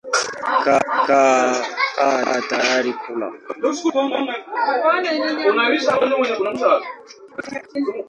Kaa 0.63 2.37
tayari 2.49 2.93
kula. 3.01 3.27